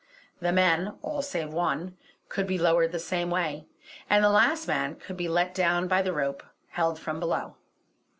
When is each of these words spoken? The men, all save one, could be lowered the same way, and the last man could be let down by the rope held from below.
The 0.39 0.51
men, 0.51 0.95
all 1.03 1.21
save 1.21 1.53
one, 1.53 1.95
could 2.27 2.47
be 2.47 2.57
lowered 2.57 2.91
the 2.91 2.97
same 2.97 3.29
way, 3.29 3.67
and 4.09 4.23
the 4.23 4.31
last 4.31 4.67
man 4.67 4.95
could 4.95 5.15
be 5.15 5.29
let 5.29 5.53
down 5.53 5.87
by 5.87 6.01
the 6.01 6.11
rope 6.11 6.41
held 6.69 6.99
from 6.99 7.19
below. 7.19 7.57